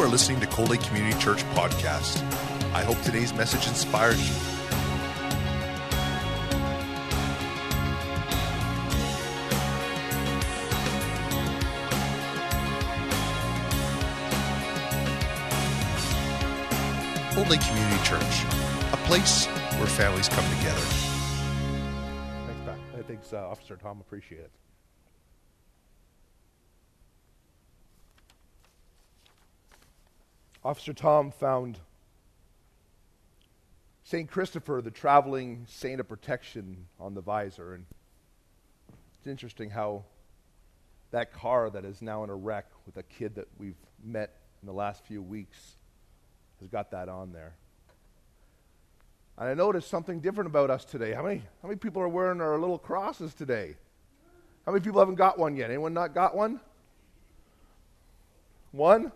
[0.00, 2.22] are listening to Cold Lake Community Church podcast.
[2.72, 4.34] I hope today's message inspires you.
[17.34, 18.44] Cold Lake Community Church,
[18.92, 19.44] a place
[19.76, 20.80] where families come together.
[22.46, 23.06] Thanks, Pat.
[23.06, 24.00] Thanks, uh, Officer Tom.
[24.00, 24.50] Appreciate it.
[30.62, 31.78] Officer Tom found
[34.04, 34.30] St.
[34.30, 37.74] Christopher, the traveling saint of protection, on the visor.
[37.74, 37.86] And
[39.14, 40.04] it's interesting how
[41.12, 44.66] that car that is now in a wreck with a kid that we've met in
[44.66, 45.76] the last few weeks
[46.60, 47.54] has got that on there.
[49.38, 51.12] And I noticed something different about us today.
[51.14, 53.76] How many, how many people are wearing our little crosses today?
[54.66, 55.70] How many people haven't got one yet?
[55.70, 56.60] Anyone not got one?
[58.72, 59.10] One?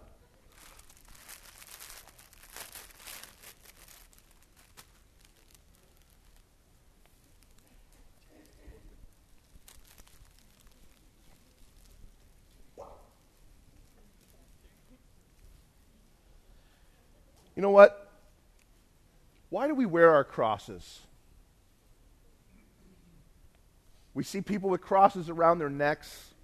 [17.55, 18.11] You know what?
[19.51, 21.01] Why do we wear our crosses?
[24.15, 26.35] We see people with crosses around their necks.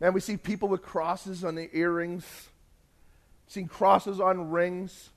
[0.00, 2.24] Man, we see people with crosses on the earrings.
[3.46, 5.10] Seen crosses on rings.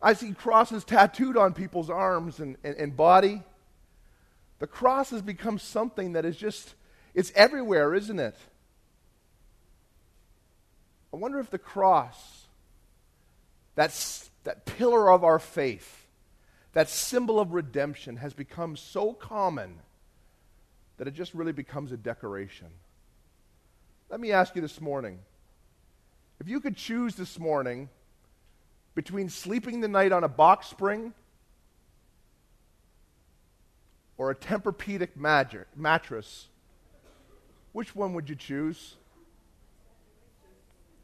[0.00, 3.42] I've seen crosses tattooed on people's arms and, and, and body.
[4.60, 6.74] The cross has become something that is just,
[7.14, 8.36] it's everywhere, isn't it?
[11.12, 12.47] I wonder if the cross,
[13.78, 16.08] that's, that pillar of our faith,
[16.72, 19.78] that symbol of redemption, has become so common
[20.96, 22.66] that it just really becomes a decoration.
[24.10, 25.20] Let me ask you this morning
[26.40, 27.88] if you could choose this morning
[28.96, 31.14] between sleeping the night on a box spring
[34.16, 35.10] or a Tempur-Pedic
[35.76, 36.48] mattress,
[37.72, 38.96] which one would you choose?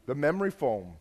[0.07, 0.97] The memory foam.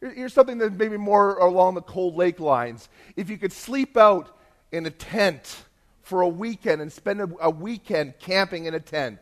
[0.00, 2.88] Here's something that maybe more along the Cold Lake lines.
[3.16, 4.36] If you could sleep out
[4.70, 5.64] in a tent
[6.02, 9.20] for a weekend and spend a, a weekend camping in a tent,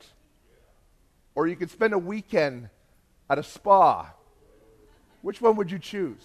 [1.34, 2.68] or you could spend a weekend
[3.30, 4.12] at a spa,
[5.22, 6.22] which one would you choose?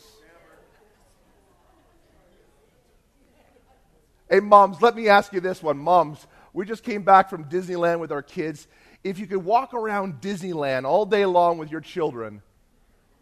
[4.30, 5.78] Hey, moms, let me ask you this one.
[5.78, 8.68] Moms, we just came back from Disneyland with our kids.
[9.04, 12.42] If you could walk around Disneyland all day long with your children,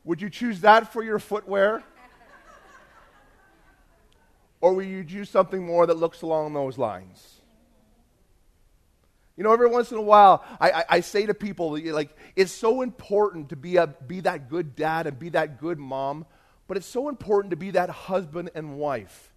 [0.08, 1.84] would you choose that for your footwear?
[4.62, 7.42] Or will you choose something more that looks along those lines?
[9.36, 12.54] You know, every once in a while, I, I, I say to people, like, it's
[12.54, 16.26] so important to be, a, be that good dad and be that good mom,
[16.70, 19.34] but it's so important to be that husband and wife.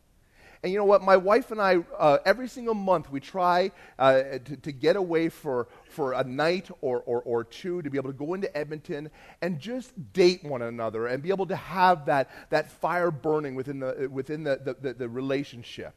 [0.62, 1.02] And you know what?
[1.02, 5.30] My wife and I, uh, every single month, we try uh, to, to get away
[5.30, 9.10] for, for a night or, or, or two to be able to go into Edmonton
[9.40, 13.80] and just date one another and be able to have that, that fire burning within,
[13.80, 15.94] the, within the, the, the, the relationship.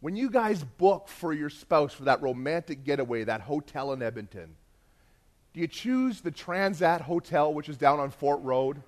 [0.00, 4.56] When you guys book for your spouse for that romantic getaway, that hotel in Edmonton,
[5.52, 8.82] do you choose the Transit Hotel, which is down on Fort Road?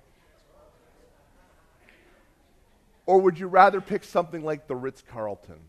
[3.05, 5.59] Or would you rather pick something like the Ritz Carlton?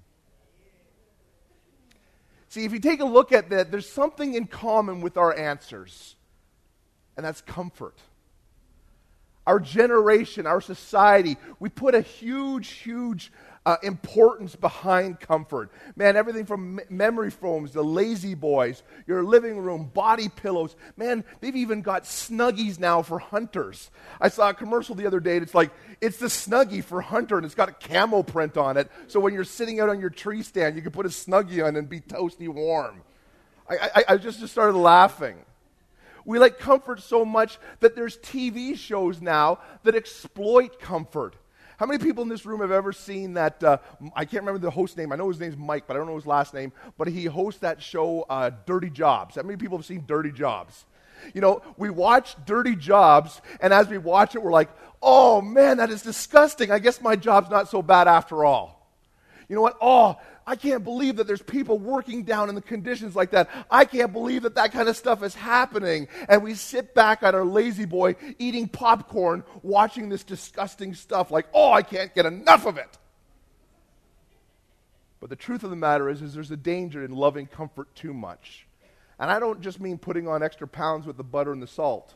[2.48, 6.14] See, if you take a look at that, there's something in common with our answers,
[7.16, 7.98] and that's comfort.
[9.44, 13.32] Our generation, our society, we put a huge, huge
[13.66, 15.70] uh, importance behind comfort.
[15.96, 20.76] Man, everything from me- memory foams, the lazy boys, your living room, body pillows.
[20.96, 23.90] Man, they've even got snuggies now for hunters.
[24.20, 25.70] I saw a commercial the other day, and it's like,
[26.00, 28.90] it's the snuggie for hunter, and it's got a camel print on it.
[29.08, 31.76] So when you're sitting out on your tree stand, you can put a snuggie on
[31.76, 33.00] and be toasty warm.
[33.68, 35.36] I, I, I just, just started laughing.
[36.26, 41.36] We like comfort so much that there's TV shows now that exploit comfort.
[41.76, 43.62] How many people in this room have ever seen that?
[43.62, 43.78] Uh,
[44.14, 45.12] I can't remember the host name.
[45.12, 46.72] I know his name's Mike, but I don't know his last name.
[46.96, 49.34] But he hosts that show, uh, Dirty Jobs.
[49.36, 50.84] How many people have seen Dirty Jobs?
[51.32, 54.68] You know, we watch Dirty Jobs, and as we watch it, we're like,
[55.02, 56.70] oh man, that is disgusting.
[56.70, 58.74] I guess my job's not so bad after all.
[59.48, 59.76] You know what?
[59.80, 63.48] Oh, I can't believe that there's people working down in the conditions like that.
[63.70, 66.08] I can't believe that that kind of stuff is happening.
[66.28, 71.46] And we sit back on our lazy boy eating popcorn, watching this disgusting stuff like,
[71.54, 72.98] oh, I can't get enough of it.
[75.20, 78.12] But the truth of the matter is, is there's a danger in loving comfort too
[78.12, 78.66] much.
[79.18, 82.14] And I don't just mean putting on extra pounds with the butter and the salt.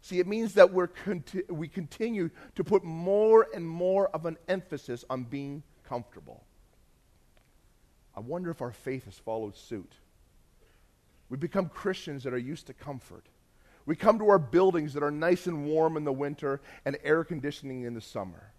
[0.00, 4.38] See, it means that we're conti- we continue to put more and more of an
[4.48, 6.45] emphasis on being comfortable.
[8.16, 9.92] I wonder if our faith has followed suit.
[11.28, 13.26] We become Christians that are used to comfort.
[13.84, 17.24] We come to our buildings that are nice and warm in the winter and air
[17.24, 18.52] conditioning in the summer.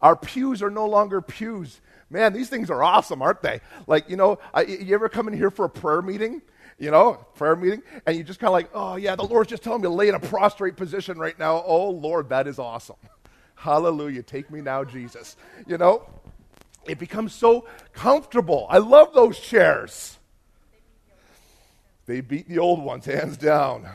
[0.00, 1.80] Our pews are no longer pews.
[2.10, 3.60] Man, these things are awesome, aren't they?
[3.86, 6.42] Like, you know, I, you ever come in here for a prayer meeting?
[6.78, 9.62] You know, prayer meeting, and you just kind of like, oh, yeah, the Lord's just
[9.62, 11.62] telling me to lay in a prostrate position right now.
[11.64, 12.96] Oh, Lord, that is awesome.
[13.54, 14.22] Hallelujah.
[14.22, 15.36] Take me now, Jesus.
[15.66, 16.08] You know,
[16.86, 18.66] it becomes so comfortable.
[18.68, 20.18] I love those chairs.
[22.06, 23.88] They beat the old ones, hands down.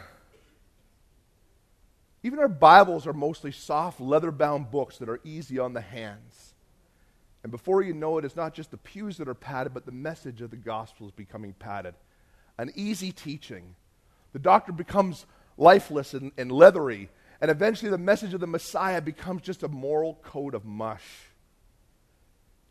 [2.23, 6.53] Even our Bibles are mostly soft, leather bound books that are easy on the hands.
[7.43, 9.91] And before you know it, it's not just the pews that are padded, but the
[9.91, 11.93] message of the gospel is becoming padded.
[12.57, 13.75] An easy teaching.
[14.33, 15.25] The doctor becomes
[15.57, 17.09] lifeless and, and leathery,
[17.39, 21.29] and eventually the message of the Messiah becomes just a moral code of mush.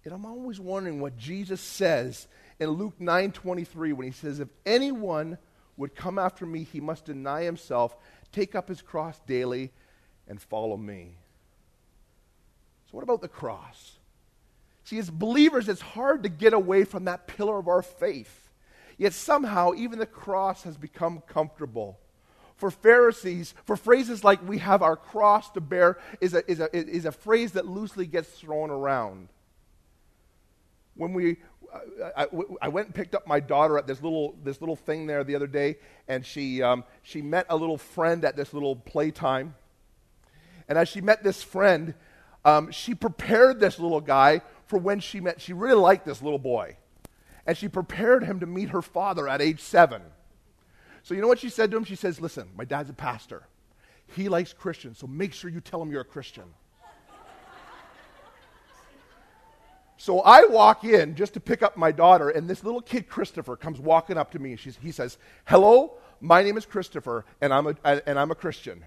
[0.06, 2.28] And I'm always wondering what Jesus says
[2.60, 5.36] in Luke 9:23 when he says if anyone
[5.76, 7.96] would come after me he must deny himself
[8.30, 9.72] take up his cross daily
[10.28, 11.18] and follow me.
[12.84, 13.98] So what about the cross?
[14.84, 18.48] See as believers it's hard to get away from that pillar of our faith.
[18.96, 21.98] Yet somehow even the cross has become comfortable.
[22.54, 26.74] For Pharisees, for phrases like we have our cross to bear is a, is a,
[26.74, 29.30] is a phrase that loosely gets thrown around
[30.96, 31.36] when we
[32.16, 32.26] I,
[32.62, 35.34] I, went and picked up my daughter at this little, this little thing there the
[35.34, 35.76] other day,
[36.08, 39.54] and she, um, she met a little friend at this little playtime.
[40.68, 41.94] And as she met this friend,
[42.44, 45.40] um, she prepared this little guy for when she met.
[45.40, 46.76] She really liked this little boy.
[47.46, 50.02] And she prepared him to meet her father at age seven.
[51.02, 51.84] So, you know what she said to him?
[51.84, 53.46] She says, Listen, my dad's a pastor.
[54.14, 56.44] He likes Christians, so make sure you tell him you're a Christian.
[59.98, 63.56] So I walk in just to pick up my daughter, and this little kid, Christopher,
[63.56, 64.56] comes walking up to me.
[64.56, 65.16] She's, he says,
[65.46, 68.84] Hello, my name is Christopher, and I'm a, and I'm a Christian.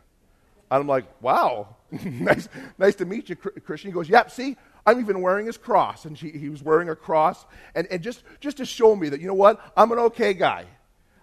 [0.72, 2.48] And I'm like, Wow, nice,
[2.78, 3.90] nice to meet you, Christian.
[3.90, 6.06] He goes, Yep, see, I'm even wearing his cross.
[6.06, 9.20] And she, he was wearing a cross, and, and just, just to show me that,
[9.20, 10.66] you know what, I'm an okay guy.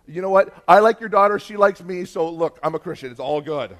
[0.08, 3.10] You know what, I like your daughter, she likes me, so look, I'm a Christian.
[3.10, 3.76] It's all good.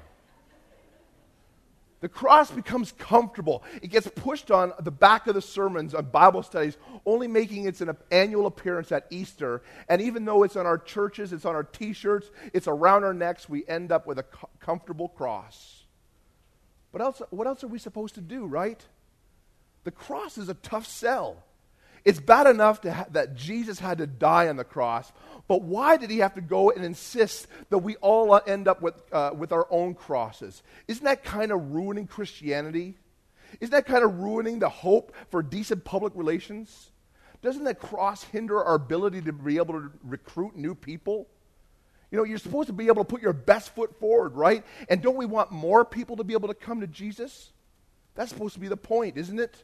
[1.99, 3.63] The cross becomes comfortable.
[3.81, 6.77] It gets pushed on the back of the sermons on Bible studies,
[7.07, 9.63] only making its an annual appearance at Easter.
[9.89, 13.15] And even though it's on our churches, it's on our t shirts, it's around our
[13.15, 14.25] necks, we end up with a
[14.59, 15.85] comfortable cross.
[16.91, 18.83] But else, what else are we supposed to do, right?
[19.83, 21.43] The cross is a tough sell.
[22.07, 25.11] It's bad enough ha- that Jesus had to die on the cross,
[25.49, 28.95] but why did he have to go and insist that we all end up with,
[29.11, 30.63] uh, with our own crosses?
[30.87, 32.95] Isn't that kind of ruining Christianity?
[33.59, 36.91] Isn't that kind of ruining the hope for decent public relations?
[37.41, 41.27] Doesn't that cross hinder our ability to be able to recruit new people?
[42.09, 44.63] You know, you're supposed to be able to put your best foot forward, right?
[44.87, 47.51] And don't we want more people to be able to come to Jesus?
[48.15, 49.61] That's supposed to be the point, isn't it?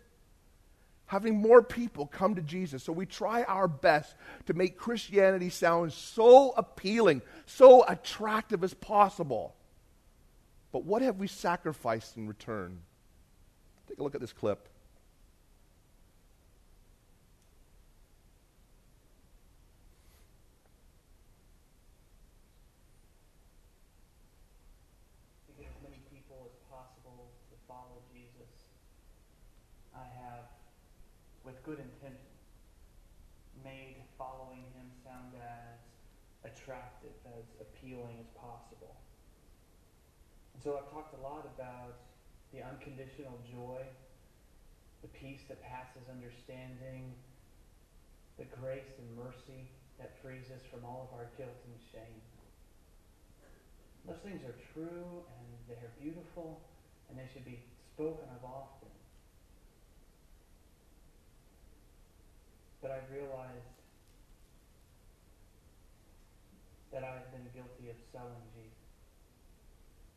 [1.14, 2.84] Having more people come to Jesus.
[2.84, 4.16] So we try our best
[4.48, 9.54] to make Christianity sound so appealing, so attractive as possible.
[10.72, 12.80] But what have we sacrificed in return?
[13.88, 14.68] Take a look at this clip.
[31.64, 32.28] good intention
[33.64, 35.80] made following him sound as
[36.44, 37.16] attractive,
[37.94, 38.96] as appealing as possible.
[40.54, 41.94] And so I've talked a lot about
[42.54, 43.82] the unconditional joy,
[45.02, 47.14] the peace that passes understanding,
[48.38, 49.70] the grace and mercy
[50.00, 52.22] that frees us from all of our guilt and shame.
[54.08, 56.62] Those things are true and they're beautiful
[57.10, 57.60] and they should be
[57.94, 58.90] spoken of often.
[62.82, 63.83] But I've realized
[66.94, 68.86] that I have been guilty of selling Jesus.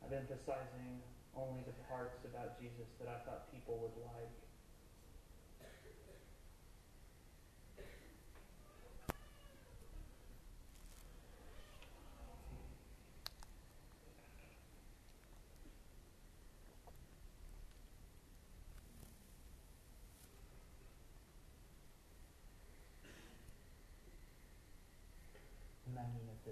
[0.04, 1.00] Of emphasizing
[1.32, 4.45] only the parts about Jesus that I thought people would like.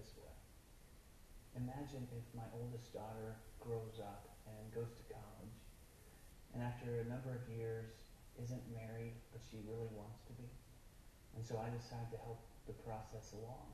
[0.04, 0.36] This way.
[1.56, 5.56] Imagine if my oldest daughter grows up and goes to college,
[6.52, 7.88] and after a number of years
[8.36, 10.44] isn't married, but she really wants to be.
[11.32, 13.72] And so I decide to help the process along.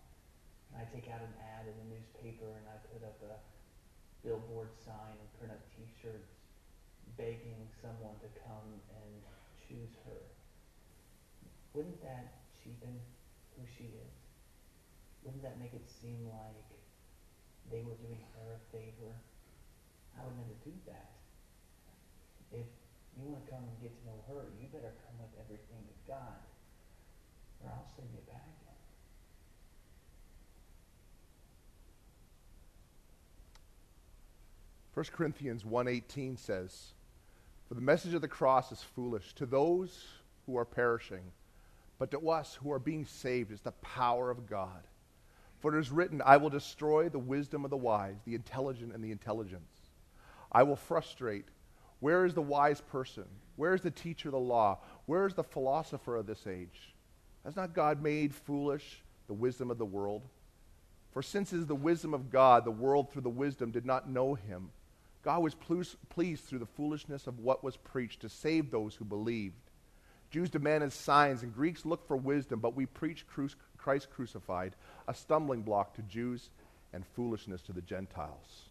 [0.70, 3.36] And I take out an ad in the newspaper and I put up a
[4.22, 6.38] billboard sign and print up t-shirts
[7.18, 9.12] begging someone to come and
[9.58, 10.22] choose her.
[11.74, 12.96] Wouldn't that cheapen
[13.56, 14.19] who she is?
[15.22, 16.68] Wouldn't that make it seem like
[17.70, 19.12] they were doing her a favor?
[20.18, 21.10] I would never do that.
[22.52, 22.66] If
[23.16, 25.96] you want to come and get to know her, you better come with everything to
[26.10, 26.40] God,
[27.62, 28.50] or I'll send you back.
[34.94, 36.92] 1 Corinthians 1:18 says,
[37.68, 41.32] "For the message of the cross is foolish to those who are perishing,
[41.98, 44.86] but to us who are being saved is the power of God.
[45.60, 49.04] For it is written, I will destroy the wisdom of the wise, the intelligent and
[49.04, 49.70] the intelligence.
[50.50, 51.44] I will frustrate.
[52.00, 53.24] Where is the wise person?
[53.56, 54.78] Where is the teacher of the law?
[55.06, 56.94] Where is the philosopher of this age?
[57.44, 60.22] Has not God made foolish the wisdom of the world?
[61.12, 64.08] For since it is the wisdom of God, the world through the wisdom did not
[64.08, 64.70] know him.
[65.22, 69.56] God was pleased through the foolishness of what was preached to save those who believed.
[70.30, 73.26] Jews demanded signs, and Greeks looked for wisdom, but we preach
[73.82, 74.76] Christ crucified,
[75.08, 76.50] a stumbling block to Jews
[76.92, 78.70] and foolishness to the Gentiles.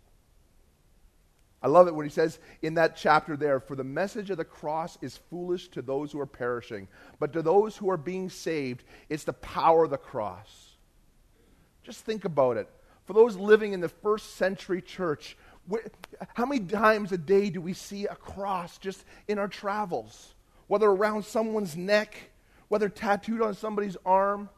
[1.62, 4.46] I love it when he says in that chapter there, For the message of the
[4.46, 6.88] cross is foolish to those who are perishing,
[7.20, 10.76] but to those who are being saved, it's the power of the cross.
[11.84, 12.70] Just think about it.
[13.06, 15.36] For those living in the first century church,
[16.36, 20.36] how many times a day do we see a cross just in our travels?
[20.68, 22.16] Whether around someone's neck,
[22.70, 24.50] whether tattooed on somebody's arm.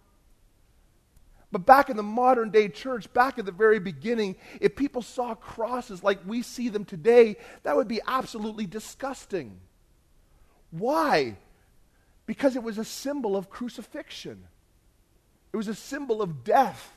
[1.52, 5.36] But back in the modern day church, back at the very beginning, if people saw
[5.36, 9.60] crosses like we see them today, that would be absolutely disgusting.
[10.72, 11.38] Why?
[12.26, 14.44] Because it was a symbol of crucifixion,
[15.52, 16.94] it was a symbol of death.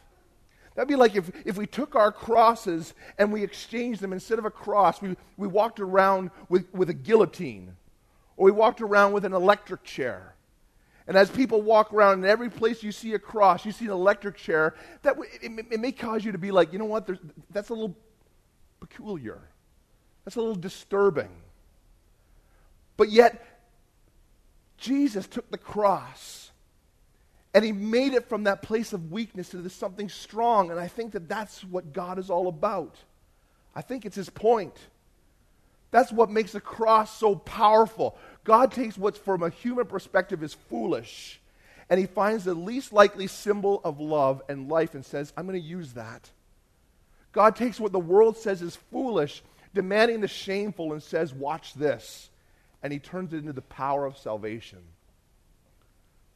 [0.76, 4.12] That'd be like if, if we took our crosses and we exchanged them.
[4.12, 7.76] Instead of a cross, we, we walked around with, with a guillotine,
[8.36, 10.33] or we walked around with an electric chair.
[11.06, 13.90] And as people walk around, in every place you see a cross, you see an
[13.90, 17.18] electric chair, that it, it may cause you to be like, you know what, There's,
[17.50, 17.94] that's a little
[18.80, 19.40] peculiar.
[20.24, 21.30] That's a little disturbing.
[22.96, 23.44] But yet,
[24.78, 26.50] Jesus took the cross
[27.54, 30.70] and he made it from that place of weakness into something strong.
[30.70, 32.96] And I think that that's what God is all about.
[33.74, 34.76] I think it's his point.
[35.90, 38.18] That's what makes the cross so powerful.
[38.44, 41.40] God takes what's from a human perspective is foolish,
[41.88, 45.60] and he finds the least likely symbol of love and life and says, I'm going
[45.60, 46.30] to use that.
[47.32, 49.42] God takes what the world says is foolish,
[49.74, 52.30] demanding the shameful, and says, Watch this.
[52.82, 54.80] And he turns it into the power of salvation.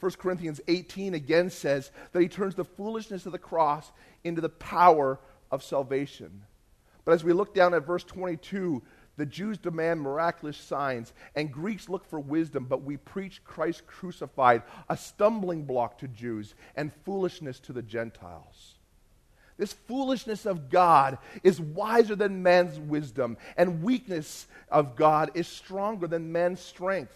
[0.00, 3.90] 1 Corinthians 18 again says that he turns the foolishness of the cross
[4.24, 5.18] into the power
[5.50, 6.42] of salvation.
[7.04, 8.82] But as we look down at verse 22,
[9.18, 14.62] the Jews demand miraculous signs, and Greeks look for wisdom, but we preach Christ crucified,
[14.88, 18.76] a stumbling block to Jews and foolishness to the Gentiles.
[19.58, 26.06] This foolishness of God is wiser than man's wisdom, and weakness of God is stronger
[26.06, 27.12] than man's strength.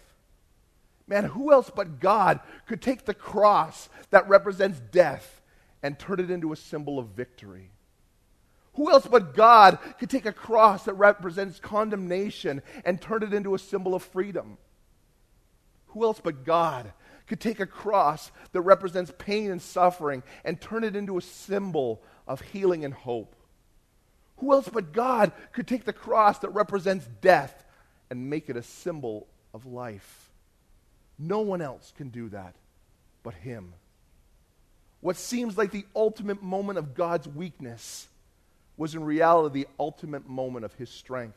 [1.06, 5.40] Man, who else but God could take the cross that represents death
[5.84, 7.70] and turn it into a symbol of victory?
[8.74, 13.54] Who else but God could take a cross that represents condemnation and turn it into
[13.54, 14.56] a symbol of freedom?
[15.88, 16.92] Who else but God
[17.26, 22.02] could take a cross that represents pain and suffering and turn it into a symbol
[22.26, 23.36] of healing and hope?
[24.38, 27.64] Who else but God could take the cross that represents death
[28.10, 30.30] and make it a symbol of life?
[31.18, 32.54] No one else can do that
[33.22, 33.74] but Him.
[35.00, 38.08] What seems like the ultimate moment of God's weakness
[38.76, 41.36] was in reality the ultimate moment of His strength.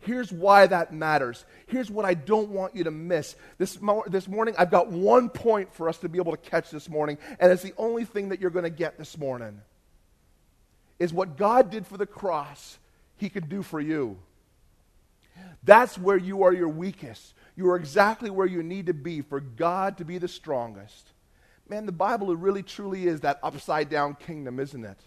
[0.00, 1.44] Here's why that matters.
[1.66, 3.34] Here's what I don't want you to miss.
[3.58, 6.70] This, mo- this morning, I've got one point for us to be able to catch
[6.70, 9.60] this morning, and it's the only thing that you're going to get this morning.
[10.98, 12.78] Is what God did for the cross,
[13.16, 14.16] He could do for you.
[15.64, 17.34] That's where you are your weakest.
[17.56, 21.10] You are exactly where you need to be for God to be the strongest.
[21.68, 24.98] Man, the Bible really truly is that upside down kingdom, isn't it?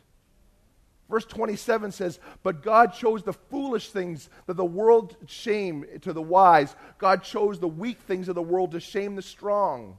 [1.09, 6.21] Verse 27 says, But God chose the foolish things that the world shame to the
[6.21, 6.75] wise.
[6.99, 9.97] God chose the weak things of the world to shame the strong.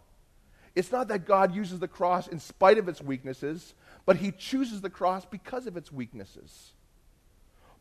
[0.77, 3.75] It's not that God uses the cross in spite of its weaknesses,
[4.07, 6.73] but he chooses the cross because of its weaknesses.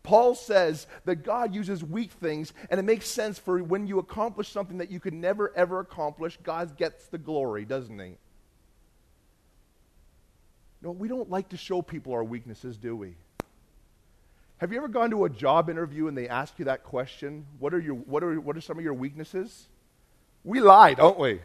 [0.01, 4.49] Paul says that God uses weak things, and it makes sense for when you accomplish
[4.49, 8.15] something that you could never, ever accomplish, God gets the glory, doesn't he?
[10.81, 13.15] No, we don't like to show people our weaknesses, do we?
[14.57, 17.45] Have you ever gone to a job interview and they ask you that question?
[17.59, 19.67] What are, your, what are, what are some of your weaknesses?
[20.43, 21.41] We lie, don't we?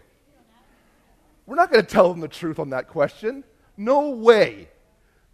[1.47, 3.45] We're not going to tell them the truth on that question.
[3.77, 4.69] No way.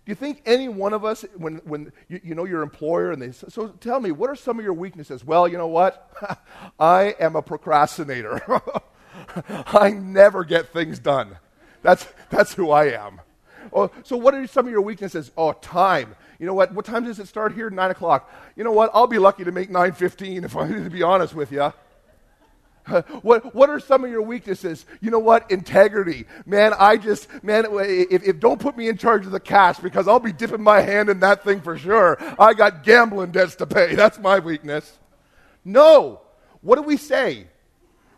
[0.05, 3.21] Do you think any one of us, when, when you, you know your employer and
[3.21, 5.25] they say, so tell me, what are some of your weaknesses?
[5.25, 6.11] Well, you know what?
[6.81, 8.43] I am a procrastinator.
[9.67, 11.37] I never get things done.
[11.83, 13.21] That's, that's who I am.
[13.73, 15.31] Oh, so what are some of your weaknesses?
[15.37, 16.15] Oh, time.
[16.39, 16.75] You know what?
[16.75, 17.71] What time does it start here?
[17.71, 18.33] Nine o'clock.
[18.57, 18.91] You know what?
[18.95, 21.73] I'll be lucky to make nine fifteen if I need to be honest with you.
[23.23, 24.87] what, what are some of your weaknesses?
[25.01, 25.51] You know what?
[25.51, 26.27] Integrity.
[26.47, 30.09] Man, I just, man, if, if don't put me in charge of the cash because
[30.09, 32.17] I'll be dipping my hand in that thing for sure.
[32.39, 33.95] I got gambling debts to pay.
[34.01, 34.99] That's my weakness.
[35.65, 36.21] No.
[36.63, 37.47] What do we say?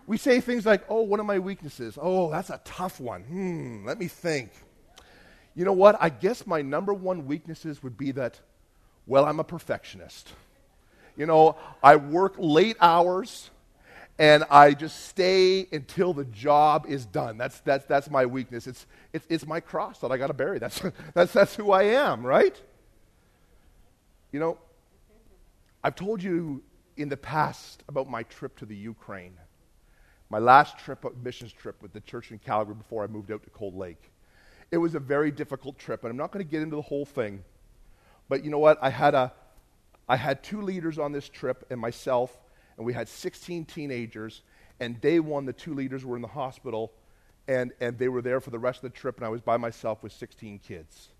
[0.06, 1.96] We say things like, oh, one of my weaknesses.
[2.00, 3.22] Oh, that's a tough one.
[3.22, 4.50] Hmm, let me think.
[5.54, 5.96] You know what?
[6.00, 8.40] I guess my number one weaknesses would be that,
[9.06, 10.32] well, I'm a perfectionist.
[11.16, 13.50] You know, I work late hours
[14.18, 17.38] and I just stay until the job is done.
[17.38, 18.66] That's, that's, that's my weakness.
[18.66, 20.58] It's, it's, it's my cross that I got to bury.
[20.58, 20.80] That's,
[21.14, 22.60] that's, that's who I am, right?
[24.30, 24.58] You know,
[25.82, 26.62] I've told you
[26.96, 29.34] in the past about my trip to the Ukraine,
[30.30, 33.42] my last trip, uh, missions trip with the church in Calgary before I moved out
[33.42, 34.11] to Cold Lake.
[34.72, 37.04] It was a very difficult trip, and I'm not going to get into the whole
[37.04, 37.44] thing.
[38.30, 38.78] But you know what?
[38.80, 39.30] I had, a,
[40.08, 42.34] I had two leaders on this trip and myself,
[42.78, 44.40] and we had 16 teenagers.
[44.80, 46.90] And day one, the two leaders were in the hospital,
[47.46, 49.58] and, and they were there for the rest of the trip, and I was by
[49.58, 51.10] myself with 16 kids.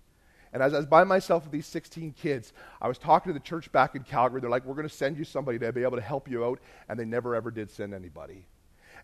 [0.51, 3.43] And as I was by myself with these 16 kids, I was talking to the
[3.43, 4.41] church back in Calgary.
[4.41, 6.59] They're like, we're going to send you somebody to be able to help you out.
[6.89, 8.45] And they never, ever did send anybody.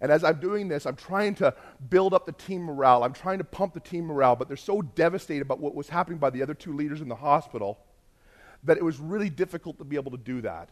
[0.01, 1.53] And as I'm doing this, I'm trying to
[1.89, 3.03] build up the team morale.
[3.03, 6.19] I'm trying to pump the team morale, but they're so devastated about what was happening
[6.19, 7.79] by the other two leaders in the hospital
[8.63, 10.69] that it was really difficult to be able to do that.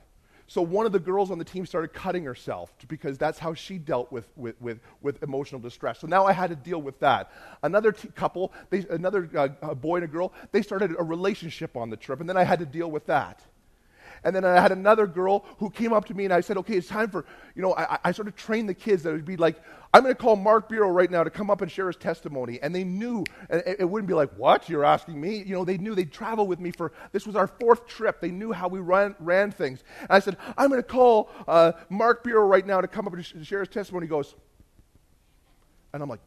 [0.49, 3.77] So one of the girls on the team started cutting herself because that's how she
[3.77, 5.99] dealt with, with, with, with emotional distress.
[5.99, 7.31] So now I had to deal with that.
[7.63, 11.89] Another t- couple, they, another uh, boy and a girl, they started a relationship on
[11.89, 13.41] the trip, and then I had to deal with that.
[14.23, 16.75] And then I had another girl who came up to me and I said, okay,
[16.75, 17.25] it's time for,
[17.55, 19.61] you know, I, I sort of trained the kids that it would be like,
[19.93, 22.59] I'm going to call Mark Bureau right now to come up and share his testimony.
[22.61, 24.67] And they knew, and it, it wouldn't be like, what?
[24.69, 25.37] You're asking me?
[25.37, 28.19] You know, they knew they'd travel with me for, this was our fourth trip.
[28.19, 29.83] They knew how we ran, ran things.
[30.01, 33.13] And I said, I'm going to call uh, Mark Bureau right now to come up
[33.13, 34.05] and sh- share his testimony.
[34.05, 34.35] He goes,
[35.93, 36.19] and I'm like,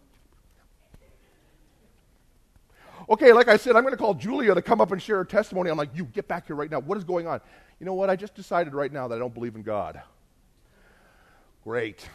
[3.10, 5.24] okay, like I said, I'm going to call Julia to come up and share her
[5.24, 5.68] testimony.
[5.68, 6.78] I'm like, you get back here right now.
[6.78, 7.40] What is going on?
[7.80, 8.08] You know what?
[8.08, 10.00] I just decided right now that I don't believe in God.
[11.64, 12.08] Great.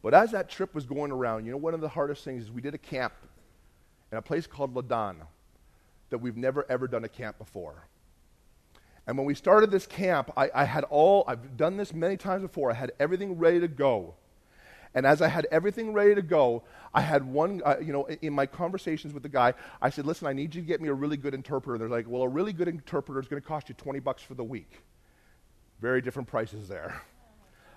[0.00, 2.50] But as that trip was going around, you know, one of the hardest things is
[2.52, 3.12] we did a camp
[4.12, 5.16] in a place called Ladan
[6.10, 7.88] that we've never ever done a camp before.
[9.06, 12.42] And when we started this camp, I, I, had all, I've done this many times
[12.42, 14.14] before, I had everything ready to go.
[14.94, 18.32] And as I had everything ready to go, I had one, uh, you know, in
[18.32, 20.94] my conversations with the guy, I said, listen, I need you to get me a
[20.94, 21.74] really good interpreter.
[21.74, 24.22] And They're like, well, a really good interpreter is going to cost you 20 bucks
[24.22, 24.82] for the week.
[25.80, 27.02] Very different prices there.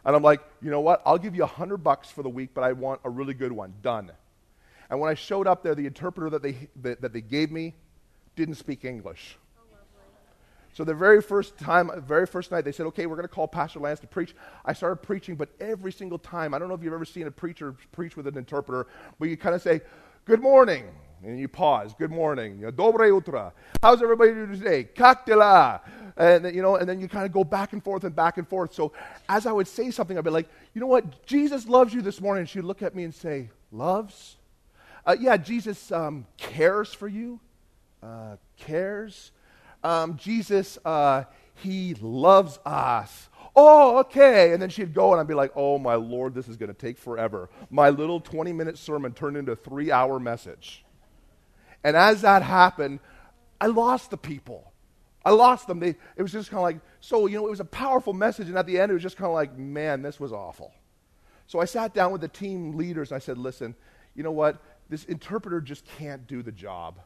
[0.04, 1.02] And I'm like, you know what?
[1.06, 3.74] I'll give you 100 bucks for the week, but I want a really good one.
[3.82, 4.12] Done.
[4.89, 7.76] And when I showed up there, the interpreter that they, that, that they gave me
[8.36, 9.38] didn't speak English.
[10.74, 13.48] So the very first time, very first night, they said, okay, we're going to call
[13.48, 14.36] Pastor Lance to preach.
[14.66, 17.32] I started preaching, but every single time, I don't know if you've ever seen a
[17.32, 18.88] preacher preach with an interpreter,
[19.20, 19.82] but you kind of say,
[20.26, 20.86] good morning,
[21.24, 23.52] and you pause, good morning, dobre utra.
[23.82, 24.88] How's everybody doing today?
[24.96, 25.82] Kaktila.
[26.18, 28.48] And, you know, and then you kind of go back and forth and back and
[28.48, 28.74] forth.
[28.74, 28.92] So
[29.30, 31.26] as I would say something, I'd be like, you know what?
[31.26, 32.42] Jesus loves you this morning.
[32.42, 34.38] And she'd look at me and say, loves?
[35.06, 37.40] Uh, yeah, Jesus um, cares for you.
[38.04, 39.32] Uh, cares
[39.84, 41.24] um, Jesus, uh,
[41.56, 43.30] he loves us.
[43.56, 44.54] Oh, okay.
[44.54, 46.78] And then she'd go, and I'd be like, oh, my Lord, this is going to
[46.78, 47.50] take forever.
[47.70, 50.86] My little 20 minute sermon turned into a three hour message.
[51.84, 53.00] And as that happened,
[53.60, 54.72] I lost the people.
[55.24, 55.80] I lost them.
[55.80, 58.48] They, it was just kind of like, so, you know, it was a powerful message.
[58.48, 60.74] And at the end, it was just kind of like, man, this was awful.
[61.48, 63.76] So I sat down with the team leaders and I said, listen,
[64.15, 64.62] you know what?
[64.89, 67.00] This interpreter just can't do the job.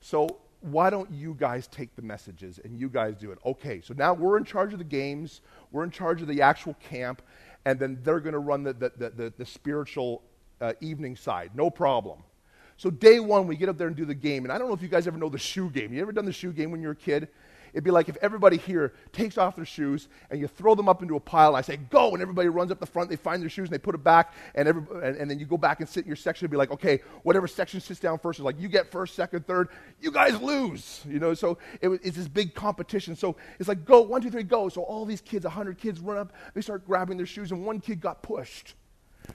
[0.00, 3.38] So why don't you guys take the messages and you guys do it?
[3.44, 6.74] Okay, so now we're in charge of the games, we're in charge of the actual
[6.74, 7.22] camp,
[7.64, 10.22] and then they're going to run the, the, the, the, the spiritual
[10.60, 11.50] uh, evening side.
[11.54, 12.22] No problem.
[12.76, 14.44] So day one, we get up there and do the game.
[14.44, 15.92] And I don't know if you guys ever know the shoe game.
[15.92, 17.28] You ever done the shoe game when you were a kid?
[17.72, 21.00] It'd be like if everybody here takes off their shoes and you throw them up
[21.00, 21.48] into a pile.
[21.48, 22.12] And I say, go.
[22.12, 23.08] And everybody runs up the front.
[23.08, 24.34] They find their shoes and they put it back.
[24.54, 26.58] And, every, and, and then you go back and sit in your section and be
[26.58, 29.68] like, okay, whatever section sits down first is like, you get first, second, third.
[30.00, 31.02] You guys lose.
[31.08, 33.16] You know, so it, it's this big competition.
[33.16, 34.68] So it's like, go, one, two, three, go.
[34.68, 36.32] So all these kids, 100 kids run up.
[36.54, 37.52] They start grabbing their shoes.
[37.52, 38.74] And one kid got pushed.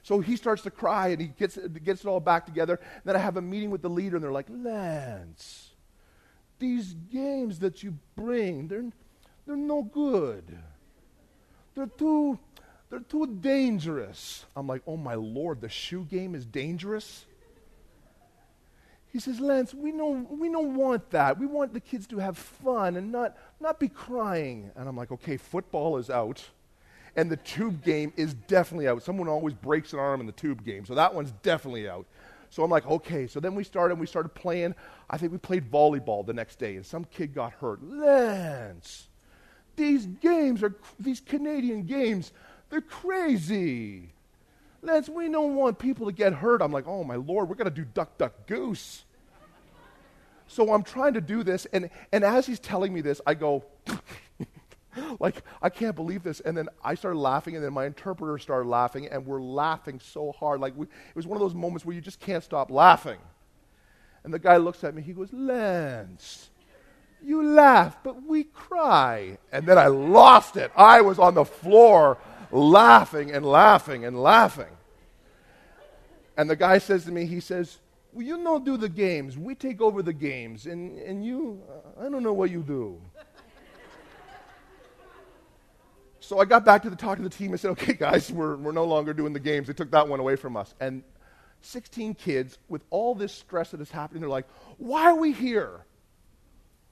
[0.04, 2.80] So he starts to cry and he gets, gets it all back together.
[3.04, 5.67] Then I have a meeting with the leader and they're like, Lance
[6.60, 8.86] these games that you bring, they're,
[9.46, 10.58] they're no good.
[11.76, 12.40] They're too,
[12.90, 14.46] they're too dangerous.
[14.56, 17.26] I'm like, oh my Lord, the shoe game is dangerous?
[19.14, 21.40] He says, Lance, we don't, we don't want that.
[21.40, 24.70] We want the kids to have fun and not, not be crying.
[24.76, 26.44] And I'm like, okay, football is out.
[27.16, 29.02] And the tube game is definitely out.
[29.02, 32.06] Someone always breaks an arm in the tube game, so that one's definitely out.
[32.50, 33.28] So I'm like, okay.
[33.28, 34.76] So then we started, and we started playing.
[35.10, 37.84] I think we played volleyball the next day, and some kid got hurt.
[37.84, 39.08] Lance,
[39.76, 42.32] these games are, these Canadian games,
[42.70, 44.10] they're crazy.
[44.82, 46.62] Lance, we don't want people to get hurt.
[46.62, 49.04] I'm like, oh my Lord, we're going to do duck, duck, goose.
[50.48, 53.66] So I'm trying to do this, and, and as he's telling me this, I go,
[55.20, 56.40] like, I can't believe this.
[56.40, 60.32] And then I started laughing, and then my interpreter started laughing, and we're laughing so
[60.32, 60.60] hard.
[60.60, 63.20] Like, we, it was one of those moments where you just can't stop laughing.
[64.24, 66.50] And the guy looks at me, he goes, Lance,
[67.24, 69.38] you laugh, but we cry.
[69.52, 70.72] And then I lost it.
[70.76, 72.18] I was on the floor
[72.52, 74.68] laughing and laughing and laughing.
[76.36, 77.80] And the guy says to me, he says,
[78.14, 79.38] well, you don't do the games.
[79.38, 80.66] We take over the games.
[80.66, 83.02] And, and you, uh, I don't know what you do.
[86.28, 88.58] So I got back to the talk to the team and said, okay, guys, we're,
[88.58, 89.68] we're no longer doing the games.
[89.68, 90.76] They took that one away from us.
[90.82, 91.02] And
[91.62, 95.86] 16 kids with all this stress that is happening, they're like, why are we here?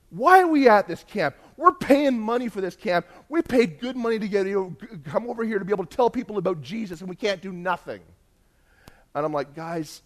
[0.09, 1.35] Why are we at this camp?
[1.57, 3.07] We're paying money for this camp.
[3.27, 5.93] We paid good money to get you know, come over here to be able to
[5.93, 7.99] tell people about Jesus, and we can't do nothing.
[9.13, 10.01] And I'm like, guys,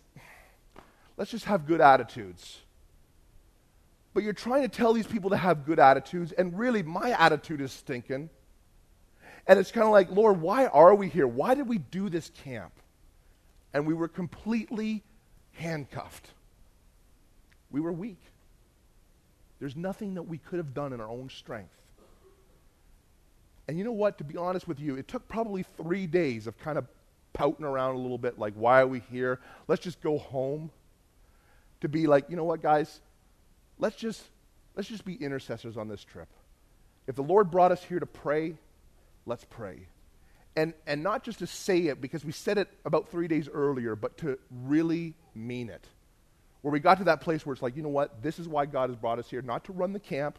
[1.18, 2.62] let's just have good attitudes.
[4.16, 7.62] But you're trying to tell these people to have good attitudes, and really, my attitude
[7.62, 8.32] is stinking.
[9.50, 11.28] And it's kind of like, Lord, why are we here?
[11.28, 12.72] Why did we do this camp?
[13.74, 15.02] And we were completely
[15.54, 16.28] handcuffed.
[17.72, 18.22] We were weak.
[19.60, 21.74] There's nothing that we could have done in our own strength.
[23.68, 24.20] And you know what?
[24.20, 26.86] To be honest with you, it took probably three days of kind of
[27.34, 29.40] pouting around a little bit, like, why are we here?
[29.68, 30.70] Let's just go home.
[31.82, 33.00] To be like, you know what, guys?
[33.80, 34.22] Let's just
[34.76, 36.28] let's just be intercessors on this trip.
[37.08, 38.56] If the Lord brought us here to pray,
[39.30, 39.88] let's pray.
[40.56, 43.96] And, and not just to say it because we said it about three days earlier,
[43.96, 45.86] but to really mean it.
[46.62, 48.22] Where we got to that place where it's like, you know what?
[48.22, 50.38] This is why God has brought us here, not to run the camp,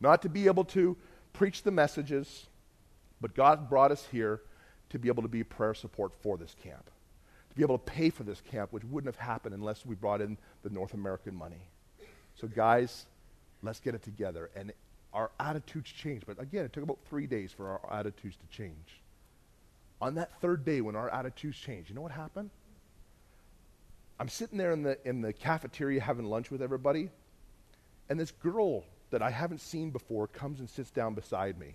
[0.00, 0.96] not to be able to
[1.32, 2.46] preach the messages,
[3.20, 4.40] but God brought us here
[4.90, 6.90] to be able to be prayer support for this camp,
[7.48, 10.20] to be able to pay for this camp, which wouldn't have happened unless we brought
[10.20, 11.68] in the North American money.
[12.36, 13.06] So, guys,
[13.62, 14.50] let's get it together.
[14.54, 14.72] And
[15.12, 16.26] our attitudes changed.
[16.26, 19.00] But again, it took about three days for our attitudes to change.
[20.00, 22.50] On that third day, when our attitudes changed, you know what happened?
[24.18, 27.10] I'm sitting there in the, in the cafeteria having lunch with everybody,
[28.08, 31.74] and this girl that I haven't seen before comes and sits down beside me.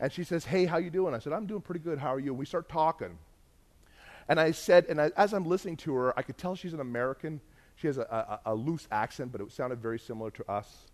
[0.00, 1.14] And she says, Hey, how you doing?
[1.14, 1.98] I said, I'm doing pretty good.
[1.98, 2.30] How are you?
[2.30, 3.18] And we start talking.
[4.28, 6.80] And I said, and I, as I'm listening to her, I could tell she's an
[6.80, 7.40] American.
[7.76, 10.86] She has a, a, a loose accent, but it sounded very similar to us.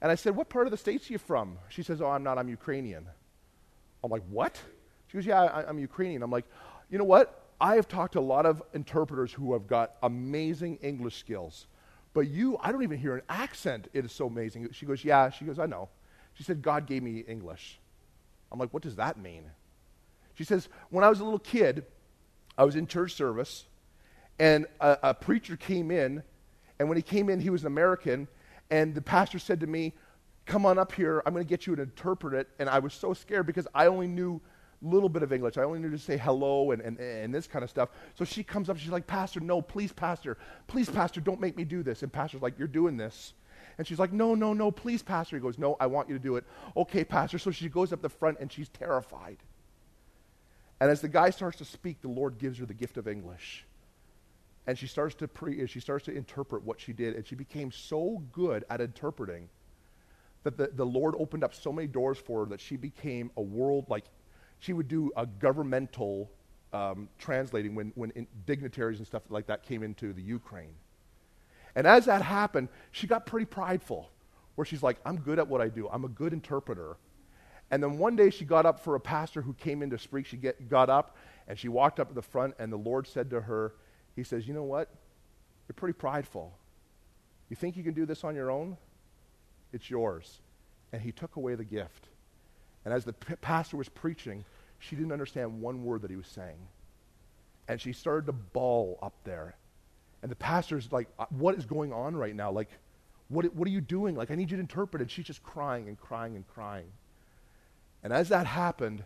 [0.00, 1.58] And I said, What part of the States are you from?
[1.68, 3.06] She says, Oh, I'm not, I'm Ukrainian.
[4.02, 4.60] I'm like, What?
[5.08, 6.22] She goes, Yeah, I, I'm Ukrainian.
[6.22, 6.46] I'm like,
[6.90, 7.44] You know what?
[7.60, 11.66] I have talked to a lot of interpreters who have got amazing English skills.
[12.14, 13.88] But you, I don't even hear an accent.
[13.92, 14.68] It is so amazing.
[14.72, 15.30] She goes, Yeah.
[15.30, 15.88] She goes, I know.
[16.34, 17.80] She said, God gave me English.
[18.52, 19.44] I'm like, What does that mean?
[20.34, 21.84] She says, When I was a little kid,
[22.56, 23.66] I was in church service,
[24.38, 26.22] and a, a preacher came in,
[26.78, 28.28] and when he came in, he was an American,
[28.70, 29.94] and the pastor said to me,
[30.46, 31.22] Come on up here.
[31.26, 32.46] I'm going to get you an interpreter.
[32.58, 34.40] And I was so scared because I only knew
[34.82, 35.58] a little bit of English.
[35.58, 37.90] I only knew to say hello and, and, and this kind of stuff.
[38.14, 38.78] So she comes up.
[38.78, 40.38] She's like, Pastor, no, please, Pastor.
[40.66, 42.02] Please, Pastor, don't make me do this.
[42.02, 43.34] And Pastor's like, You're doing this.
[43.76, 45.36] And she's like, No, no, no, please, Pastor.
[45.36, 46.44] He goes, No, I want you to do it.
[46.78, 47.38] Okay, Pastor.
[47.38, 49.36] So she goes up the front and she's terrified.
[50.80, 53.66] And as the guy starts to speak, the Lord gives her the gift of English
[54.68, 57.72] and she starts to pre she starts to interpret what she did and she became
[57.72, 59.48] so good at interpreting
[60.44, 63.42] that the, the lord opened up so many doors for her that she became a
[63.42, 64.04] world like
[64.60, 66.30] She would do a governmental
[66.72, 68.12] um, translating when, when
[68.46, 70.74] dignitaries and stuff like that came into the Ukraine.
[71.76, 74.10] And as that happened, she got pretty prideful,
[74.56, 76.96] where she's like, I'm good at what I do, I'm a good interpreter.
[77.70, 80.26] And then one day she got up for a pastor who came in to speak.
[80.26, 81.16] She get, got up
[81.48, 83.74] and she walked up to the front, and the Lord said to her,
[84.18, 84.90] He says, You know what?
[85.68, 86.52] You're pretty prideful.
[87.48, 88.76] You think you can do this on your own?
[89.72, 90.40] It's yours.
[90.92, 92.08] And He took away the gift.
[92.84, 94.44] And as the p- pastor was preaching,
[94.80, 96.58] she didn't understand one word that he was saying.
[97.68, 99.54] And she started to bawl up there.
[100.22, 102.50] And the pastor's like, uh, What is going on right now?
[102.50, 102.70] Like,
[103.28, 104.16] what, what are you doing?
[104.16, 105.00] Like, I need you to interpret.
[105.00, 106.90] And she's just crying and crying and crying.
[108.02, 109.04] And as that happened,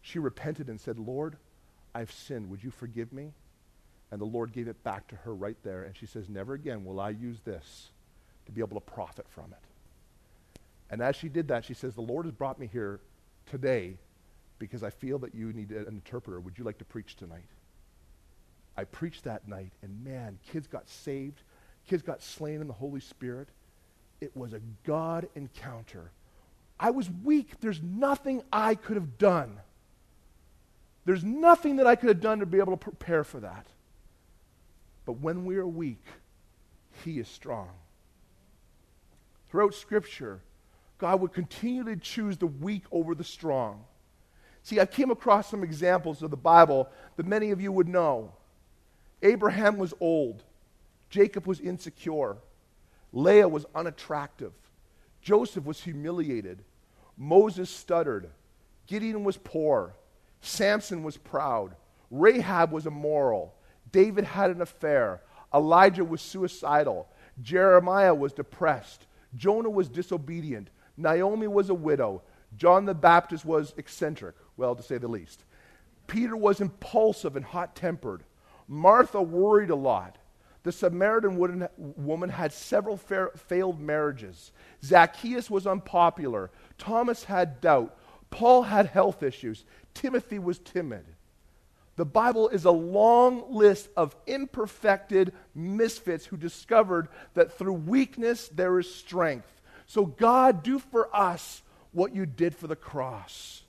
[0.00, 1.36] she repented and said, Lord,
[1.94, 2.48] I've sinned.
[2.48, 3.32] Would you forgive me?
[4.10, 5.82] And the Lord gave it back to her right there.
[5.82, 7.90] And she says, Never again will I use this
[8.46, 10.60] to be able to profit from it.
[10.90, 13.00] And as she did that, she says, The Lord has brought me here
[13.46, 13.96] today
[14.58, 16.40] because I feel that you need an interpreter.
[16.40, 17.44] Would you like to preach tonight?
[18.76, 21.42] I preached that night, and man, kids got saved.
[21.88, 23.48] Kids got slain in the Holy Spirit.
[24.20, 26.10] It was a God encounter.
[26.78, 27.60] I was weak.
[27.60, 29.58] There's nothing I could have done.
[31.04, 33.66] There's nothing that I could have done to be able to prepare for that.
[35.08, 36.04] But when we are weak,
[37.02, 37.70] He is strong.
[39.48, 40.42] Throughout Scripture,
[40.98, 43.84] God would continually choose the weak over the strong.
[44.62, 48.34] See, I came across some examples of the Bible that many of you would know.
[49.22, 50.42] Abraham was old,
[51.08, 52.36] Jacob was insecure,
[53.10, 54.52] Leah was unattractive,
[55.22, 56.62] Joseph was humiliated,
[57.16, 58.28] Moses stuttered,
[58.86, 59.94] Gideon was poor,
[60.42, 61.76] Samson was proud,
[62.10, 63.54] Rahab was immoral,
[63.92, 65.22] David had an affair,
[65.54, 67.08] Elijah was suicidal,
[67.40, 72.22] Jeremiah was depressed, Jonah was disobedient, Naomi was a widow,
[72.56, 75.44] John the Baptist was eccentric, well, to say the least.
[76.06, 78.24] Peter was impulsive and hot tempered.
[78.66, 80.18] Martha worried a lot.
[80.62, 81.36] The Samaritan
[81.78, 84.52] woman had several failed marriages.
[84.84, 86.50] Zacchaeus was unpopular.
[86.78, 87.96] Thomas had doubt.
[88.30, 89.64] Paul had health issues.
[89.94, 91.04] Timothy was timid.
[91.98, 98.78] The Bible is a long list of imperfected misfits who discovered that through weakness there
[98.78, 99.50] is strength.
[99.88, 103.62] So, God, do for us what you did for the cross.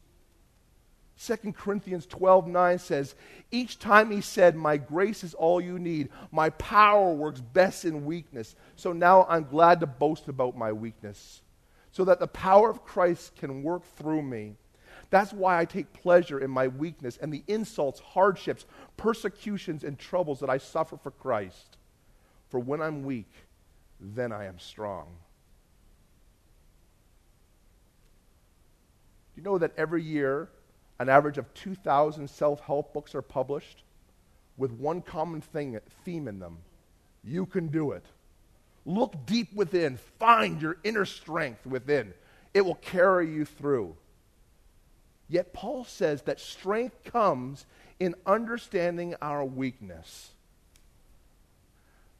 [1.25, 3.15] 2 Corinthians 12 9 says,
[3.49, 8.05] Each time he said, My grace is all you need, my power works best in
[8.05, 8.55] weakness.
[8.75, 11.41] So now I'm glad to boast about my weakness,
[11.91, 14.53] so that the power of Christ can work through me.
[15.09, 20.39] That's why I take pleasure in my weakness and the insults, hardships, persecutions, and troubles
[20.41, 21.77] that I suffer for Christ.
[22.49, 23.31] For when I'm weak,
[23.99, 25.07] then I am strong.
[29.35, 30.49] You know that every year
[30.99, 33.83] an average of 2,000 self help books are published
[34.57, 36.57] with one common thing, theme in them
[37.23, 38.05] you can do it.
[38.85, 42.13] Look deep within, find your inner strength within.
[42.53, 43.95] It will carry you through.
[45.29, 47.65] Yet Paul says that strength comes
[47.99, 50.31] in understanding our weakness.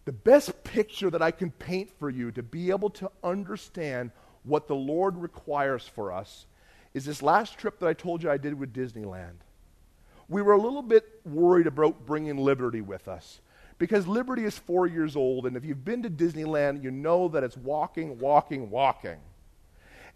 [0.06, 4.12] The best picture that I can paint for you to be able to understand
[4.43, 6.45] what the Lord requires for us
[6.93, 9.38] is this last trip that I told you I did with Disneyland.
[10.28, 13.41] We were a little bit worried about bringing Liberty with us
[13.80, 17.43] because Liberty is four years old, and if you've been to Disneyland, you know that
[17.43, 19.17] it's walking, walking, walking.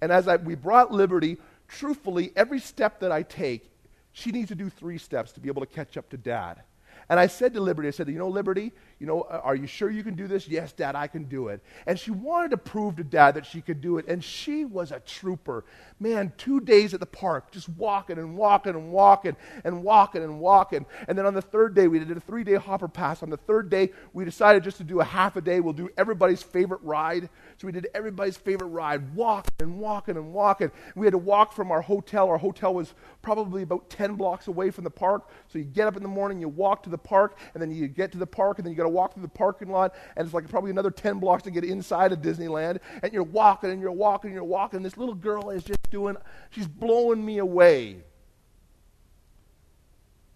[0.02, 1.38] And as I, we brought Liberty,
[1.78, 3.72] truthfully, every step that I take,
[4.12, 6.62] she needs to do three steps to be able to catch up to dad.
[7.10, 8.72] And I said to Liberty, I said, you know, Liberty,
[9.04, 10.48] you know, are you sure you can do this?
[10.48, 11.60] Yes, Dad, I can do it.
[11.88, 14.08] And she wanted to prove to Dad that she could do it.
[14.08, 15.66] And she was a trooper.
[16.00, 19.36] Man, two days at the park, just walking and walking and walking
[19.66, 20.86] and walking and walking.
[21.10, 23.22] And then on the third day, we did a three day hopper pass.
[23.22, 25.60] On the third day, we decided just to do a half a day.
[25.60, 27.28] We'll do everybody's favorite ride.
[27.58, 30.72] So we did everybody's favorite ride, walking and walking and walking.
[30.96, 32.30] We had to walk from our hotel.
[32.30, 35.30] Our hotel was probably about 10 blocks away from the park.
[35.50, 37.90] So you get up in the morning, you walk to the park, and then you
[37.90, 40.26] get to the park, and then you got to walk through the parking lot, and
[40.26, 42.80] it's like probably another 10 blocks to get inside of Disneyland.
[43.02, 44.84] And you're walking and you're walking and you're walking.
[44.84, 46.16] This little girl is just doing,
[46.52, 47.98] she's blowing me away.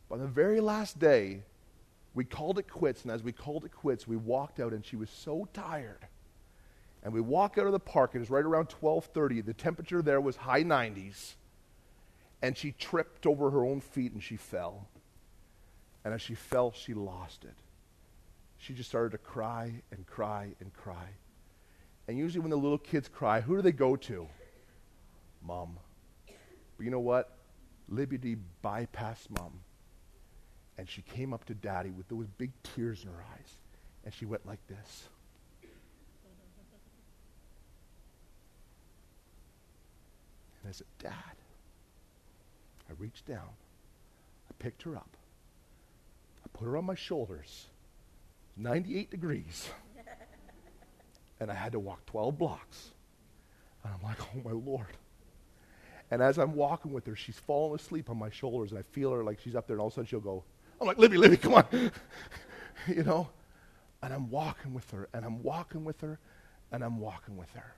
[0.10, 1.44] On the very last day,
[2.14, 4.96] we called it quits, and as we called it quits, we walked out, and she
[4.96, 6.08] was so tired.
[7.04, 9.46] And we walk out of the park, and it was right around 12:30.
[9.46, 11.36] The temperature there was high 90s.
[12.42, 14.88] And she tripped over her own feet and she fell.
[16.06, 17.56] And as she fell, she lost it.
[18.58, 21.08] She just started to cry and cry and cry.
[22.08, 24.28] And usually, when the little kids cry, who do they go to?
[25.44, 25.78] Mom.
[26.26, 27.38] But you know what?
[27.90, 29.60] Liberty bypassed mom.
[30.78, 33.52] And she came up to daddy with those big tears in her eyes.
[34.06, 35.10] And she went like this.
[40.62, 41.14] And I said, Dad.
[42.90, 43.50] I reached down.
[44.50, 45.10] I picked her up.
[46.46, 47.68] I put her on my shoulders.
[48.58, 49.70] 98 degrees.
[51.40, 52.92] and I had to walk 12 blocks.
[53.84, 54.98] And I'm like, oh my Lord.
[56.10, 59.12] And as I'm walking with her, she's falling asleep on my shoulders, and I feel
[59.12, 60.44] her like she's up there, and all of a sudden she'll go,
[60.80, 61.66] I'm like, Libby, Libby, come on.
[62.88, 63.30] you know?
[64.02, 66.20] And I'm walking with her, and I'm walking with her,
[66.72, 67.76] and I'm walking with her.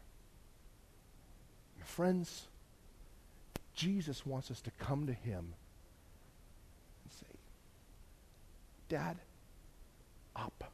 [1.79, 2.47] My friends,
[3.73, 5.53] Jesus wants us to come to him
[7.03, 7.39] and say,
[8.89, 9.17] Dad,
[10.35, 10.71] up.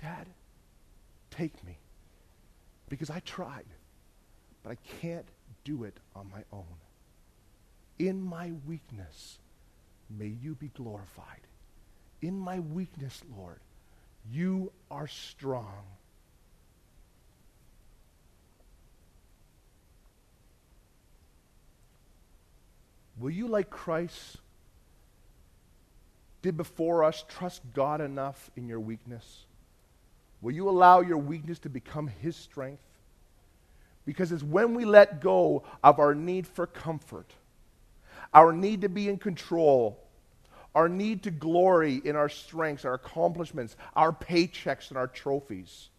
[0.00, 0.26] Dad,
[1.30, 1.78] take me.
[2.88, 3.64] Because I tried,
[4.62, 5.26] but I can't
[5.64, 6.64] do it on my own.
[7.98, 9.38] In my weakness,
[10.10, 11.40] may you be glorified.
[12.20, 13.60] In my weakness, Lord,
[14.30, 15.84] you are strong.
[23.18, 24.38] Will you, like Christ
[26.42, 29.44] did before us, trust God enough in your weakness?
[30.40, 32.82] Will you allow your weakness to become His strength?
[34.04, 37.32] Because it's when we let go of our need for comfort,
[38.34, 40.02] our need to be in control,
[40.74, 45.90] our need to glory in our strengths, our accomplishments, our paychecks, and our trophies,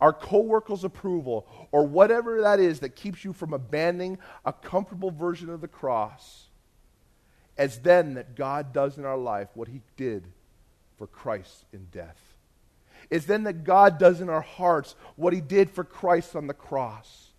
[0.00, 5.50] our coworkers' approval, or whatever that is that keeps you from abandoning a comfortable version
[5.50, 6.46] of the cross,
[7.60, 10.24] as then that God does in our life what he did
[10.96, 12.18] for Christ in death.
[13.10, 16.54] It's then that God does in our hearts what he did for Christ on the
[16.54, 17.30] cross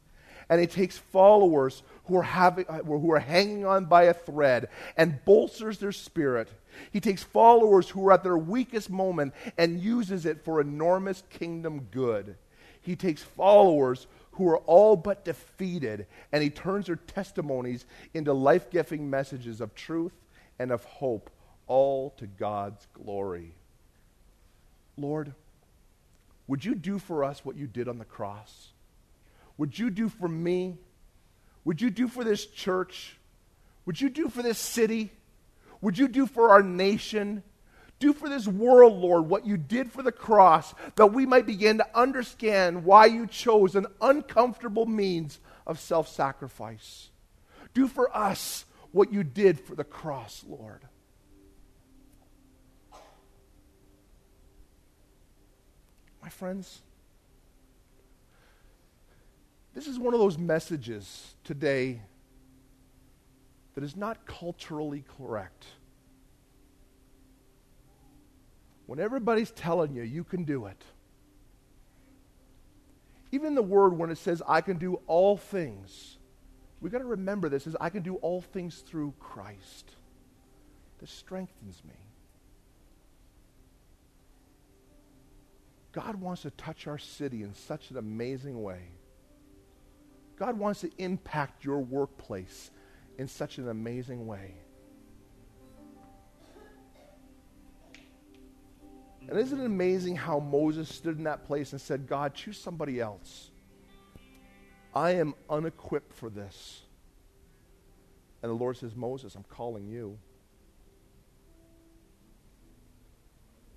[0.52, 4.68] and he takes followers who are, having, uh, who are hanging on by a thread
[4.98, 6.50] and bolsters their spirit.
[6.92, 11.88] He takes followers who are at their weakest moment and uses it for enormous kingdom
[11.90, 12.36] good.
[12.82, 18.70] He takes followers who are all but defeated and he turns their testimonies into life
[18.70, 20.14] giving messages of truth
[20.60, 21.30] and of hope,
[21.68, 23.54] all to God's glory.
[24.98, 25.34] Lord,
[26.48, 28.72] would you do for us what you did on the cross?
[29.62, 30.76] would you do for me?
[31.66, 33.16] Would you do for this church?
[33.86, 35.12] Would you do for this city?
[35.82, 37.44] Would you do for our nation?
[38.02, 41.78] Do for this world, Lord, what you did for the cross, that we might begin
[41.78, 47.12] to understand why you chose an uncomfortable means of self sacrifice.
[47.76, 50.82] Do for us what you did for the cross, Lord.
[56.24, 56.82] My friends,
[59.76, 62.02] this is one of those messages today
[63.76, 65.66] that is not culturally correct.
[68.86, 70.84] When everybody's telling you you can do it,
[73.32, 76.18] even the word when it says I can do all things,
[76.82, 79.92] we got to remember this is I can do all things through Christ
[81.00, 81.96] that strengthens me.
[85.92, 88.82] God wants to touch our city in such an amazing way.
[90.38, 92.72] God wants to impact your workplace
[93.18, 94.56] in such an amazing way.
[99.32, 103.00] And isn't it amazing how Moses stood in that place and said, God, choose somebody
[103.00, 103.50] else?
[104.94, 106.82] I am unequipped for this.
[108.44, 110.18] And the Lord says, Moses, I'm calling you.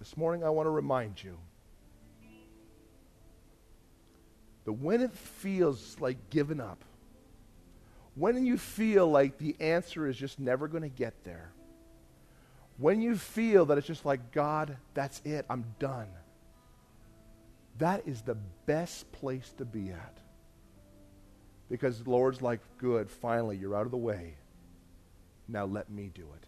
[0.01, 1.39] This morning, I want to remind you
[4.65, 6.83] that when it feels like giving up,
[8.17, 11.53] when you feel like the answer is just never going to get there,
[12.79, 16.09] when you feel that it's just like, God, that's it, I'm done,
[17.79, 20.19] that is the best place to be at.
[21.71, 24.35] Because the Lord's like, good, finally, you're out of the way.
[25.49, 26.47] Now let me do it.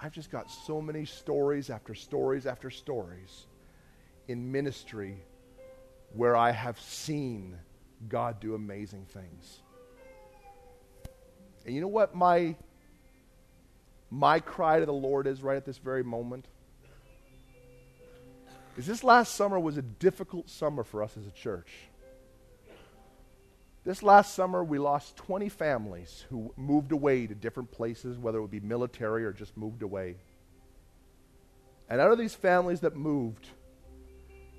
[0.00, 3.46] I've just got so many stories after stories after stories
[4.28, 5.22] in ministry
[6.12, 7.56] where I have seen
[8.08, 9.60] God do amazing things.
[11.64, 12.54] And you know what my
[14.10, 16.46] my cry to the Lord is right at this very moment?
[18.76, 21.70] Is this last summer was a difficult summer for us as a church.
[23.84, 28.40] This last summer, we lost 20 families who moved away to different places, whether it
[28.40, 30.16] would be military or just moved away.
[31.90, 33.46] And out of these families that moved,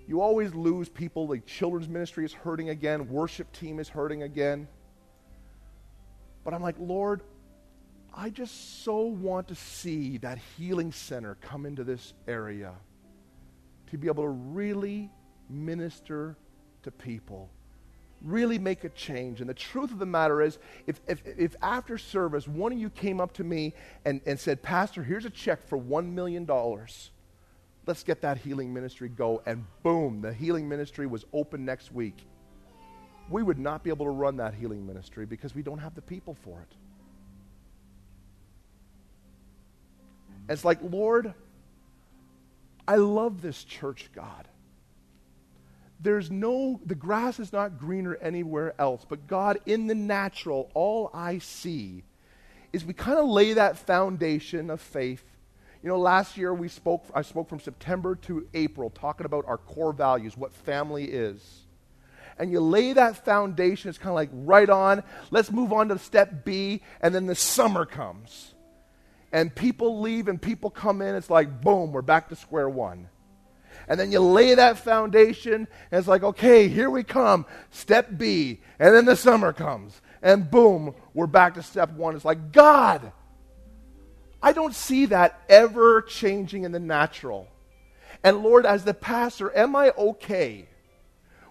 [0.08, 1.28] you always lose people.
[1.28, 4.68] The children's ministry is hurting again, worship team is hurting again.
[6.44, 7.22] But I'm like, Lord,
[8.18, 12.74] I just so want to see that healing center come into this area
[13.92, 15.12] to be able to really
[15.50, 16.38] minister
[16.84, 17.50] to people,
[18.22, 19.42] really make a change.
[19.42, 22.90] And the truth of the matter is, if, if, if after service one of you
[22.90, 23.74] came up to me
[24.06, 26.48] and, and said, Pastor, here's a check for $1 million,
[27.86, 29.42] let's get that healing ministry go.
[29.46, 32.26] And boom, the healing ministry was open next week.
[33.30, 36.02] We would not be able to run that healing ministry because we don't have the
[36.02, 36.78] people for it.
[40.48, 41.34] It's like, Lord,
[42.88, 44.48] I love this church, God.
[46.00, 49.06] There's no, the grass is not greener anywhere else.
[49.08, 52.04] But God, in the natural, all I see
[52.74, 55.24] is we kind of lay that foundation of faith.
[55.82, 59.58] You know, last year we spoke, I spoke from September to April talking about our
[59.58, 61.62] core values, what family is.
[62.38, 65.04] And you lay that foundation, it's kind of like right on.
[65.32, 68.55] Let's move on to step B, and then the summer comes
[69.36, 73.10] and people leave and people come in, it's like, boom, we're back to square one.
[73.90, 78.62] And then you lay that foundation, and it's like, okay, here we come, step B.
[78.80, 82.16] And then the summer comes, and boom, we're back to step one.
[82.16, 83.12] It's like, God,
[84.42, 87.50] I don't see that ever changing in the natural.
[88.24, 90.70] And Lord, as the pastor, am I okay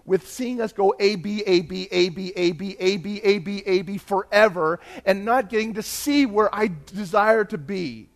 [0.05, 3.37] with seeing us go A, B, A, B, A, B, A, B, A, B, A,
[3.39, 8.09] B, A, B forever and not getting to see where I desire to be.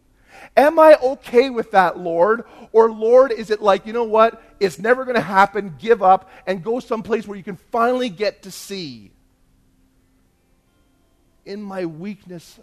[0.55, 2.43] Am I okay with that, Lord?
[2.71, 4.41] Or, Lord, is it like, you know what?
[4.59, 5.75] It's never going to happen.
[5.79, 9.11] Give up and go someplace where you can finally get to see.
[11.45, 12.59] In my weakness,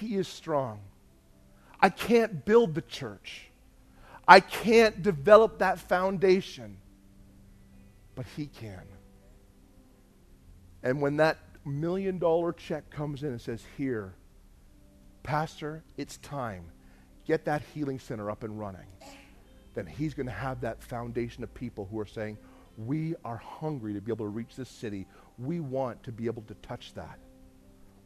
[0.00, 0.80] He is strong.
[1.80, 3.48] I can't build the church,
[4.26, 6.76] I can't develop that foundation
[8.14, 8.82] but He can.
[10.82, 14.14] And when that million dollar check comes in and says, Here,
[15.22, 16.64] Pastor, it's time.
[17.24, 18.86] Get that healing center up and running.
[19.74, 22.38] Then He's going to have that foundation of people who are saying,
[22.76, 25.06] We are hungry to be able to reach this city.
[25.38, 27.18] We want to be able to touch that.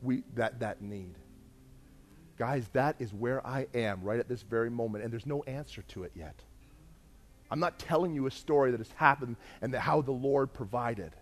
[0.02, 1.14] We, that, that need.
[2.36, 5.82] Guys, that is where I am right at this very moment, and there's no answer
[5.88, 6.42] to it yet.
[7.50, 11.12] I'm not telling you a story that has happened and how the Lord provided.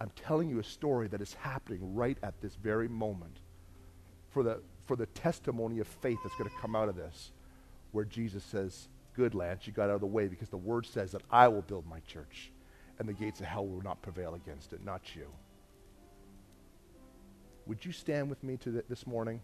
[0.00, 3.38] I'm telling you a story that is happening right at this very moment
[4.30, 7.32] for the, for the testimony of faith that's going to come out of this,
[7.92, 11.10] where Jesus says, Good, Lance, you got out of the way because the word says
[11.12, 12.52] that I will build my church
[12.98, 15.26] and the gates of hell will not prevail against it, not you.
[17.66, 19.40] Would you stand with me to th- this morning?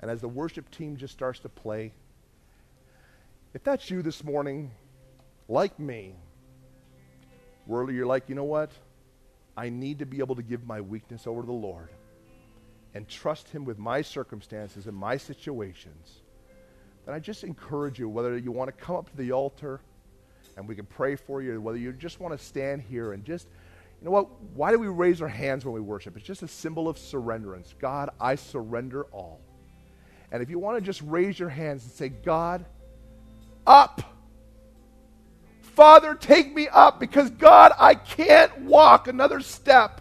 [0.00, 1.92] And as the worship team just starts to play,
[3.54, 4.72] if that's you this morning,
[5.48, 6.16] like me,
[7.66, 8.72] where you're like, you know what?
[9.56, 11.88] I need to be able to give my weakness over to the Lord
[12.94, 16.20] and trust Him with my circumstances and my situations,
[17.06, 19.80] then I just encourage you, whether you want to come up to the altar
[20.56, 23.48] and we can pray for you, whether you just want to stand here and just,
[24.00, 24.30] you know what?
[24.54, 26.16] Why do we raise our hands when we worship?
[26.16, 27.74] It's just a symbol of surrenderance.
[27.78, 29.40] God, I surrender all.
[30.32, 32.64] And if you want to just raise your hands and say, God,
[33.66, 34.02] up.
[35.60, 40.00] Father, take me up because God, I can't walk another step.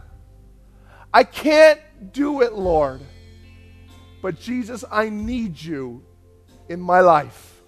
[1.14, 1.80] I can't
[2.12, 3.02] do it, Lord.
[4.22, 6.04] But Jesus, I need you
[6.70, 7.62] in my life.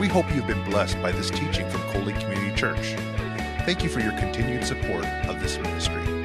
[0.00, 2.96] We hope you've been blessed by this teaching from Coley Community Church.
[3.64, 6.20] Thank you for your continued support of this ministry.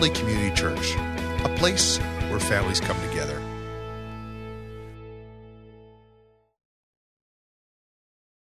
[0.00, 0.96] Lake Community Church,
[1.44, 1.98] a place
[2.30, 3.38] where families come together.